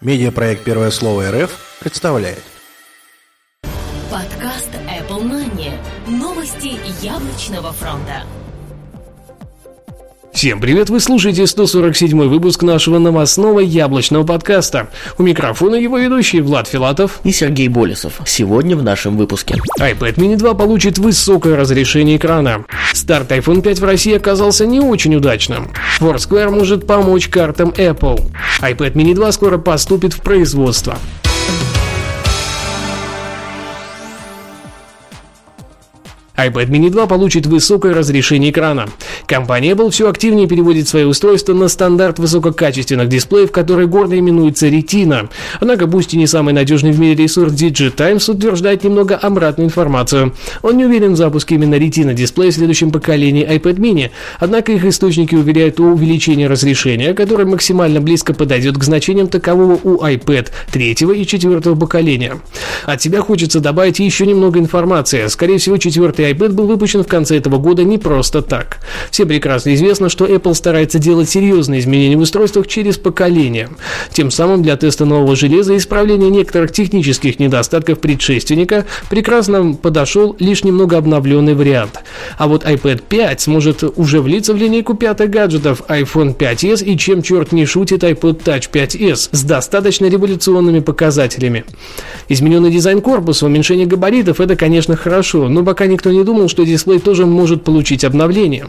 Медиапроект 0.00 0.62
«Первое 0.62 0.92
слово 0.92 1.32
РФ» 1.32 1.78
представляет. 1.80 2.44
Подкаст 4.08 4.70
Apple 4.72 5.24
Money. 5.24 5.72
Новости 6.06 6.78
яблочного 7.04 7.72
фронта. 7.72 8.22
Всем 10.38 10.60
привет, 10.60 10.88
вы 10.88 11.00
слушаете 11.00 11.48
147 11.48 12.28
выпуск 12.28 12.62
нашего 12.62 13.00
новостного 13.00 13.58
яблочного 13.58 14.22
подкаста. 14.22 14.88
У 15.18 15.24
микрофона 15.24 15.74
его 15.74 15.98
ведущий 15.98 16.40
Влад 16.40 16.68
Филатов 16.68 17.18
и 17.24 17.32
Сергей 17.32 17.66
Болесов. 17.66 18.20
Сегодня 18.24 18.76
в 18.76 18.84
нашем 18.84 19.16
выпуске. 19.16 19.56
iPad 19.80 20.14
mini 20.14 20.36
2 20.36 20.54
получит 20.54 20.98
высокое 20.98 21.56
разрешение 21.56 22.18
экрана. 22.18 22.64
Старт 22.92 23.32
iPhone 23.32 23.62
5 23.62 23.80
в 23.80 23.84
России 23.84 24.14
оказался 24.14 24.64
не 24.64 24.78
очень 24.78 25.16
удачным. 25.16 25.72
Foursquare 25.98 26.50
может 26.50 26.86
помочь 26.86 27.26
картам 27.26 27.70
Apple. 27.70 28.30
iPad 28.62 28.92
mini 28.92 29.14
2 29.16 29.32
скоро 29.32 29.58
поступит 29.58 30.12
в 30.12 30.20
производство. 30.20 30.98
iPad 36.38 36.68
mini 36.68 36.88
2 36.88 37.06
получит 37.08 37.46
высокое 37.46 37.94
разрешение 37.94 38.50
экрана. 38.50 38.88
Компания 39.26 39.72
Apple 39.72 39.90
все 39.90 40.08
активнее 40.08 40.46
переводит 40.46 40.86
свои 40.86 41.02
устройства 41.02 41.52
на 41.52 41.66
стандарт 41.66 42.20
высококачественных 42.20 43.08
дисплеев, 43.08 43.50
который 43.50 43.88
гордо 43.88 44.16
именуется 44.16 44.68
Retina. 44.68 45.28
Однако, 45.58 45.88
пусть 45.88 46.14
и 46.14 46.16
не 46.16 46.28
самый 46.28 46.54
надежный 46.54 46.92
в 46.92 47.00
мире 47.00 47.16
ресурс 47.24 47.52
DigiTimes 47.52 48.30
утверждает 48.30 48.84
немного 48.84 49.16
обратную 49.16 49.66
информацию. 49.66 50.32
Он 50.62 50.76
не 50.76 50.84
уверен 50.84 51.14
в 51.14 51.16
запуске 51.16 51.56
именно 51.56 51.74
Retina 51.74 52.14
дисплея 52.14 52.52
в 52.52 52.54
следующем 52.54 52.92
поколении 52.92 53.44
iPad 53.44 53.76
mini, 53.76 54.10
однако 54.38 54.70
их 54.70 54.84
источники 54.84 55.34
уверяют 55.34 55.80
о 55.80 55.84
увеличении 55.84 56.44
разрешения, 56.44 57.14
которое 57.14 57.46
максимально 57.46 58.00
близко 58.00 58.32
подойдет 58.32 58.78
к 58.78 58.84
значениям 58.84 59.26
такового 59.26 59.80
у 59.82 59.96
iPad 60.04 60.48
3 60.70 60.92
и 60.92 61.26
4 61.26 61.60
поколения. 61.74 62.38
От 62.86 63.02
себя 63.02 63.22
хочется 63.22 63.58
добавить 63.58 63.98
еще 63.98 64.24
немного 64.24 64.60
информации. 64.60 65.26
Скорее 65.26 65.58
всего, 65.58 65.76
четвертый 65.78 66.27
iPad 66.32 66.52
был 66.52 66.66
выпущен 66.66 67.02
в 67.02 67.06
конце 67.06 67.36
этого 67.36 67.58
года 67.58 67.84
не 67.84 67.98
просто 67.98 68.42
так. 68.42 68.78
Всем 69.10 69.28
прекрасно 69.28 69.74
известно, 69.74 70.08
что 70.08 70.26
Apple 70.26 70.54
старается 70.54 70.98
делать 70.98 71.28
серьезные 71.28 71.80
изменения 71.80 72.16
в 72.16 72.20
устройствах 72.20 72.66
через 72.66 72.98
поколение. 72.98 73.68
Тем 74.12 74.30
самым 74.30 74.62
для 74.62 74.76
теста 74.76 75.04
нового 75.04 75.36
железа 75.36 75.74
и 75.74 75.76
исправления 75.78 76.30
некоторых 76.30 76.72
технических 76.72 77.38
недостатков 77.38 78.00
предшественника 78.00 78.86
прекрасно 79.10 79.74
подошел 79.74 80.36
лишь 80.38 80.64
немного 80.64 80.96
обновленный 80.96 81.54
вариант. 81.54 82.00
А 82.36 82.48
вот 82.48 82.64
iPad 82.64 83.02
5 83.08 83.40
сможет 83.40 83.84
уже 83.96 84.20
влиться 84.20 84.52
в 84.52 84.56
линейку 84.56 84.94
пятых 84.94 85.30
гаджетов 85.30 85.82
iPhone 85.88 86.36
5s 86.36 86.84
и 86.84 86.96
чем 86.98 87.22
черт 87.22 87.52
не 87.52 87.66
шутит 87.66 88.04
iPod 88.04 88.42
Touch 88.42 88.70
5s 88.70 89.30
с 89.32 89.42
достаточно 89.42 90.06
революционными 90.06 90.80
показателями. 90.80 91.64
Измененный 92.28 92.70
дизайн 92.70 93.00
корпуса, 93.00 93.46
уменьшение 93.46 93.86
габаритов– 93.86 94.40
это, 94.40 94.56
конечно, 94.56 94.96
хорошо, 94.96 95.48
но 95.48 95.64
пока 95.64 95.86
никто 95.86 96.10
не 96.10 96.17
не 96.18 96.24
думал, 96.24 96.48
что 96.48 96.64
дисплей 96.64 96.98
тоже 96.98 97.26
может 97.26 97.64
получить 97.64 98.04
обновление. 98.04 98.68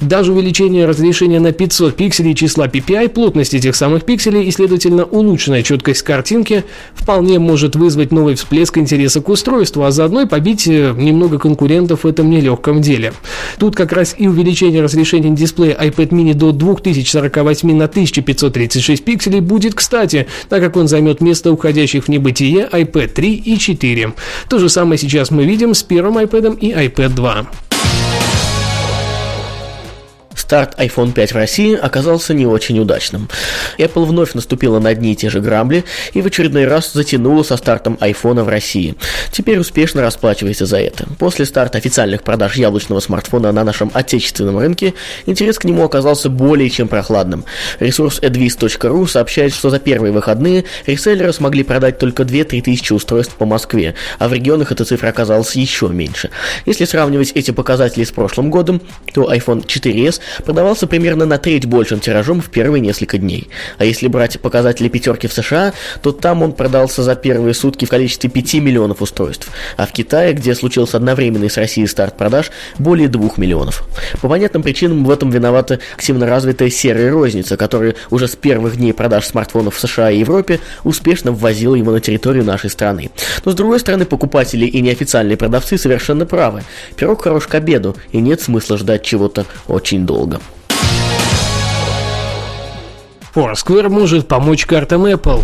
Даже 0.00 0.32
увеличение 0.32 0.86
разрешения 0.86 1.38
на 1.38 1.52
500 1.52 1.96
пикселей 1.96 2.34
числа 2.34 2.66
PPI, 2.66 3.08
плотность 3.10 3.54
этих 3.54 3.76
самых 3.76 4.04
пикселей 4.04 4.44
и, 4.44 4.50
следовательно, 4.50 5.04
улучшенная 5.04 5.62
четкость 5.62 6.02
картинки 6.02 6.64
вполне 6.94 7.38
может 7.38 7.76
вызвать 7.76 8.10
новый 8.10 8.34
всплеск 8.34 8.78
интереса 8.78 9.20
к 9.20 9.28
устройству, 9.28 9.84
а 9.84 9.90
заодно 9.90 10.22
и 10.22 10.26
побить 10.26 10.66
э, 10.66 10.94
немного 10.96 11.38
конкурентов 11.38 12.04
в 12.04 12.06
этом 12.06 12.30
нелегком 12.30 12.80
деле. 12.80 13.12
Тут 13.58 13.76
как 13.76 13.92
раз 13.92 14.14
и 14.16 14.26
увеличение 14.26 14.82
разрешения 14.82 15.30
дисплея 15.30 15.76
iPad 15.76 16.08
mini 16.08 16.34
до 16.34 16.52
2048 16.52 17.76
на 17.76 17.84
1536 17.84 19.04
пикселей 19.04 19.40
будет 19.40 19.74
кстати, 19.74 20.26
так 20.48 20.62
как 20.62 20.76
он 20.76 20.88
займет 20.88 21.20
место 21.20 21.52
уходящих 21.52 22.04
в 22.04 22.08
небытие 22.08 22.68
iPad 22.70 23.08
3 23.08 23.34
и 23.34 23.58
4. 23.58 24.12
То 24.48 24.58
же 24.58 24.68
самое 24.68 24.98
сейчас 24.98 25.30
мы 25.30 25.44
видим 25.44 25.74
с 25.74 25.82
первым 25.82 26.18
iPad 26.18 26.58
и 26.58 26.72
iPad 26.78 27.16
2. 27.16 27.67
Старт 30.48 30.78
iPhone 30.78 31.12
5 31.12 31.32
в 31.32 31.34
России 31.34 31.76
оказался 31.76 32.32
не 32.32 32.46
очень 32.46 32.78
удачным. 32.78 33.28
Apple 33.76 34.06
вновь 34.06 34.32
наступила 34.32 34.78
на 34.78 34.88
одни 34.88 35.12
и 35.12 35.14
те 35.14 35.28
же 35.28 35.42
грабли 35.42 35.84
и 36.14 36.22
в 36.22 36.26
очередной 36.26 36.64
раз 36.64 36.90
затянула 36.94 37.42
со 37.42 37.58
стартом 37.58 37.98
iPhone 38.00 38.42
в 38.42 38.48
России. 38.48 38.94
Теперь 39.30 39.58
успешно 39.58 40.00
расплачивается 40.00 40.64
за 40.64 40.78
это. 40.78 41.06
После 41.18 41.44
старта 41.44 41.76
официальных 41.76 42.22
продаж 42.22 42.56
яблочного 42.56 43.00
смартфона 43.00 43.52
на 43.52 43.62
нашем 43.62 43.90
отечественном 43.92 44.56
рынке 44.58 44.94
интерес 45.26 45.58
к 45.58 45.64
нему 45.64 45.84
оказался 45.84 46.30
более 46.30 46.70
чем 46.70 46.88
прохладным. 46.88 47.44
Ресурс 47.78 48.18
advis.ru 48.18 49.06
сообщает, 49.06 49.52
что 49.52 49.68
за 49.68 49.78
первые 49.78 50.12
выходные 50.12 50.64
реселлеры 50.86 51.34
смогли 51.34 51.62
продать 51.62 51.98
только 51.98 52.22
2-3 52.22 52.62
тысячи 52.62 52.94
устройств 52.94 53.34
по 53.34 53.44
Москве, 53.44 53.96
а 54.18 54.28
в 54.28 54.32
регионах 54.32 54.72
эта 54.72 54.86
цифра 54.86 55.08
оказалась 55.08 55.54
еще 55.56 55.88
меньше. 55.88 56.30
Если 56.64 56.86
сравнивать 56.86 57.32
эти 57.34 57.50
показатели 57.50 58.04
с 58.04 58.12
прошлым 58.12 58.50
годом, 58.50 58.80
то 59.12 59.30
iPhone 59.30 59.66
4s 59.66 60.20
продавался 60.44 60.86
примерно 60.86 61.26
на 61.26 61.38
треть 61.38 61.66
большим 61.66 62.00
тиражом 62.00 62.40
в 62.40 62.50
первые 62.50 62.80
несколько 62.80 63.18
дней. 63.18 63.48
А 63.78 63.84
если 63.84 64.08
брать 64.08 64.40
показатели 64.40 64.88
пятерки 64.88 65.26
в 65.26 65.32
США, 65.32 65.72
то 66.02 66.12
там 66.12 66.42
он 66.42 66.52
продался 66.52 67.02
за 67.02 67.14
первые 67.14 67.54
сутки 67.54 67.84
в 67.84 67.90
количестве 67.90 68.30
5 68.30 68.54
миллионов 68.54 69.02
устройств, 69.02 69.50
а 69.76 69.86
в 69.86 69.92
Китае, 69.92 70.32
где 70.32 70.54
случился 70.54 70.96
одновременный 70.96 71.50
с 71.50 71.56
Россией 71.56 71.86
старт 71.86 72.16
продаж, 72.16 72.50
более 72.78 73.08
2 73.08 73.30
миллионов. 73.36 73.84
По 74.20 74.28
понятным 74.28 74.62
причинам 74.62 75.04
в 75.04 75.10
этом 75.10 75.30
виновата 75.30 75.78
активно 75.94 76.26
развитая 76.26 76.70
серая 76.70 77.10
розница, 77.10 77.56
которая 77.56 77.94
уже 78.10 78.28
с 78.28 78.36
первых 78.36 78.76
дней 78.76 78.92
продаж 78.92 79.26
смартфонов 79.26 79.76
в 79.76 79.80
США 79.80 80.10
и 80.10 80.18
Европе 80.18 80.60
успешно 80.84 81.32
ввозила 81.32 81.74
его 81.74 81.92
на 81.92 82.00
территорию 82.00 82.44
нашей 82.44 82.70
страны. 82.70 83.10
Но 83.44 83.52
с 83.52 83.54
другой 83.54 83.80
стороны, 83.80 84.04
покупатели 84.04 84.66
и 84.66 84.80
неофициальные 84.80 85.36
продавцы 85.36 85.78
совершенно 85.78 86.26
правы. 86.26 86.62
Пирог 86.96 87.22
хорош 87.22 87.46
к 87.46 87.54
обеду, 87.54 87.96
и 88.12 88.18
нет 88.18 88.40
смысла 88.40 88.76
ждать 88.76 89.02
чего-то 89.02 89.46
очень 89.66 90.06
долго 90.06 90.27
долго. 90.28 90.40
Foursquare 93.34 93.88
может 93.88 94.26
помочь 94.26 94.66
картам 94.66 95.06
Apple. 95.06 95.42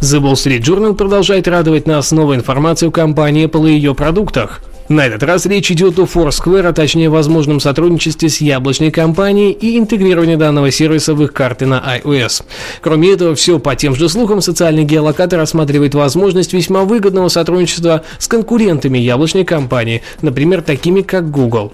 The 0.00 0.20
Wall 0.20 0.34
Street 0.34 0.62
Journal 0.62 0.94
продолжает 0.94 1.48
радовать 1.48 1.86
нас 1.86 2.10
новой 2.12 2.36
информацией 2.36 2.88
о 2.88 2.92
компании 2.92 3.46
Apple 3.46 3.70
и 3.70 3.74
ее 3.74 3.94
продуктах. 3.94 4.60
На 4.88 5.06
этот 5.06 5.22
раз 5.22 5.46
речь 5.46 5.70
идет 5.70 5.98
о 5.98 6.02
Foursquare, 6.02 6.66
а 6.68 6.72
точнее 6.72 7.08
возможном 7.08 7.60
сотрудничестве 7.60 8.28
с 8.28 8.40
яблочной 8.40 8.90
компанией 8.90 9.52
и 9.52 9.78
интегрировании 9.78 10.34
данного 10.34 10.70
сервиса 10.70 11.14
в 11.14 11.22
их 11.22 11.32
карты 11.32 11.66
на 11.66 11.82
iOS. 11.98 12.44
Кроме 12.80 13.12
этого, 13.12 13.34
все 13.34 13.58
по 13.58 13.74
тем 13.76 13.94
же 13.94 14.08
слухам, 14.08 14.40
социальный 14.40 14.84
геолокатор 14.84 15.38
рассматривает 15.38 15.94
возможность 15.94 16.52
весьма 16.52 16.82
выгодного 16.82 17.28
сотрудничества 17.28 18.02
с 18.18 18.26
конкурентами 18.26 18.98
яблочной 18.98 19.44
компании, 19.44 20.02
например, 20.20 20.62
такими 20.62 21.02
как 21.02 21.30
Google. 21.30 21.72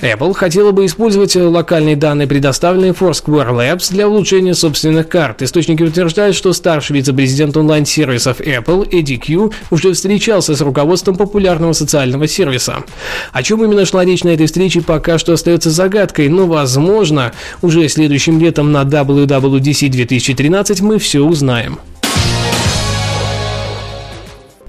Apple 0.00 0.32
хотела 0.34 0.72
бы 0.72 0.86
использовать 0.86 1.36
локальные 1.36 1.96
данные, 1.96 2.26
предоставленные 2.26 2.92
Foursquare 2.92 3.50
Labs, 3.50 3.92
для 3.92 4.08
улучшения 4.08 4.54
собственных 4.54 5.08
карт. 5.08 5.42
Источники 5.42 5.82
утверждают, 5.82 6.36
что 6.36 6.52
старший 6.52 6.96
вице-президент 6.96 7.56
онлайн-сервисов 7.56 8.40
Apple, 8.40 8.88
Эдди 8.90 9.16
Кью, 9.16 9.52
уже 9.70 9.92
встречался 9.92 10.56
с 10.56 10.60
руководством 10.60 11.16
популярного 11.16 11.72
социального 11.72 12.26
сервиса. 12.26 12.84
О 13.32 13.42
чем 13.42 13.62
именно 13.64 13.84
шла 13.84 14.04
речь 14.04 14.24
на 14.24 14.30
этой 14.30 14.46
встрече, 14.46 14.80
пока 14.80 15.18
что 15.18 15.34
остается 15.34 15.70
загадкой, 15.70 16.28
но, 16.28 16.46
возможно, 16.46 17.32
уже 17.60 17.88
следующим 17.88 18.40
летом 18.40 18.72
на 18.72 18.82
WWDC 18.82 19.88
2013 19.88 20.80
мы 20.80 20.98
все 20.98 21.20
узнаем 21.20 21.78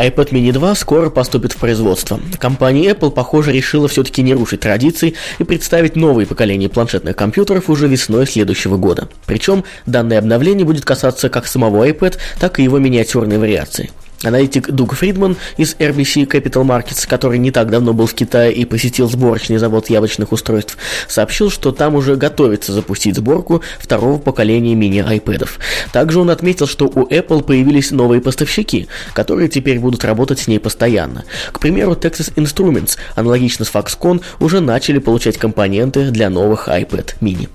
iPad 0.01 0.31
mini 0.31 0.51
2 0.51 0.75
скоро 0.75 1.09
поступит 1.09 1.51
в 1.51 1.57
производство. 1.57 2.19
Компания 2.39 2.89
Apple, 2.89 3.12
похоже, 3.12 3.51
решила 3.51 3.88
все-таки 3.88 4.23
не 4.23 4.34
рушить 4.34 4.62
традиции 4.62 5.13
и 5.38 5.44
представить 5.44 5.95
новые 5.95 6.25
поколения 6.25 6.69
планшетных 6.69 7.16
компьютеров 7.16 7.69
уже 7.69 7.88
весной 7.88 8.25
следующего 8.25 8.78
года. 8.78 9.09
Причем 9.28 9.63
данное 9.85 10.17
обновление 10.17 10.66
будет 10.66 10.85
касаться 10.85 11.29
как 11.29 11.45
самого 11.45 11.88
iPad, 11.88 12.17
так 12.39 12.59
и 12.59 12.63
его 12.63 12.79
миниатюрной 12.79 13.38
вариации. 13.38 13.92
Аналитик 14.23 14.69
Дуг 14.69 14.94
Фридман 14.94 15.35
из 15.57 15.75
RBC 15.75 16.27
Capital 16.27 16.63
Markets, 16.63 17.07
который 17.07 17.39
не 17.39 17.51
так 17.51 17.69
давно 17.69 17.94
был 17.94 18.06
в 18.06 18.13
Китае 18.13 18.53
и 18.53 18.65
посетил 18.65 19.09
сборочный 19.09 19.57
завод 19.57 19.89
яблочных 19.89 20.31
устройств, 20.31 20.77
сообщил, 21.07 21.50
что 21.50 21.71
там 21.71 21.95
уже 21.95 22.15
готовится 22.15 22.71
запустить 22.71 23.15
сборку 23.15 23.62
второго 23.79 24.19
поколения 24.19 24.75
мини-айпэдов. 24.75 25.59
Также 25.91 26.19
он 26.19 26.29
отметил, 26.29 26.68
что 26.68 26.85
у 26.85 27.07
Apple 27.07 27.44
появились 27.44 27.91
новые 27.91 28.21
поставщики, 28.21 28.88
которые 29.13 29.50
теперь 29.50 29.79
будут 29.79 30.06
работать 30.06 30.39
с 30.39 30.47
ней 30.47 30.59
постоянно. 30.59 31.24
К 31.51 31.59
примеру, 31.59 31.94
Texas 31.94 32.33
Instruments, 32.35 32.97
аналогично 33.15 33.65
с 33.65 33.71
Foxconn, 33.74 34.21
уже 34.39 34.59
начали 34.59 35.00
получать 35.00 35.38
компоненты 35.38 36.12
для 36.12 36.29
новых 36.29 36.67
iPad 36.67 37.15
mini. 37.21 37.50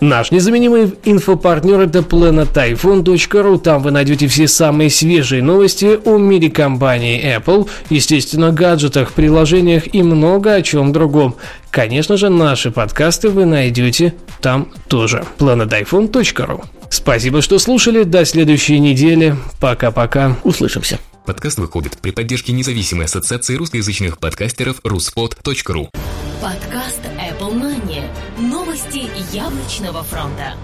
Наш 0.00 0.30
незаменимый 0.30 0.94
инфопартнер 1.04 1.80
это 1.80 1.98
planetiphone.ru. 1.98 3.58
Там 3.58 3.82
вы 3.82 3.90
найдете 3.90 4.28
все 4.28 4.48
самые 4.48 4.88
свежие 4.88 5.42
новости 5.42 5.98
о 6.04 6.16
мире 6.16 6.50
компании 6.50 7.36
Apple, 7.36 7.68
естественно, 7.90 8.50
гаджетах, 8.50 9.12
приложениях 9.12 9.94
и 9.94 10.02
много 10.02 10.54
о 10.54 10.62
чем 10.62 10.92
другом. 10.92 11.36
Конечно 11.70 12.16
же, 12.16 12.30
наши 12.30 12.70
подкасты 12.70 13.28
вы 13.28 13.44
найдете 13.44 14.14
там 14.40 14.68
тоже. 14.88 15.24
planetiphone.ru 15.38 16.64
Спасибо, 16.88 17.42
что 17.42 17.58
слушали. 17.58 18.02
До 18.02 18.24
следующей 18.24 18.80
недели. 18.80 19.36
Пока-пока. 19.60 20.36
Услышимся. 20.44 20.98
Подкаст 21.26 21.58
выходит 21.58 21.98
при 22.00 22.10
поддержке 22.10 22.52
независимой 22.52 23.04
ассоциации 23.04 23.54
русскоязычных 23.54 24.18
подкастеров 24.18 24.80
ruspod.ru 24.80 25.90
яблочного 29.32 30.02
фронта. 30.02 30.54